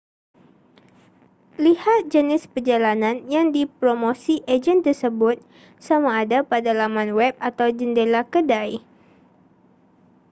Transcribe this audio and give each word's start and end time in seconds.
lihat 1.65 2.01
jenis 2.13 2.43
perjalanan 2.53 3.15
yang 3.35 3.47
dipromosi 3.55 4.35
ejen 4.55 4.79
tersebut 4.87 5.37
sama 5.87 6.09
ada 6.25 6.39
pada 6.51 6.71
laman 6.81 7.09
web 7.19 7.33
atau 7.49 7.67
jendela 7.79 8.21
kedai 8.33 8.71